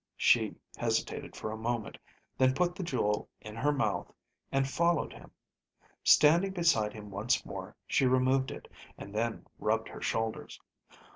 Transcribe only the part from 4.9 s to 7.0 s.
him. Standing beside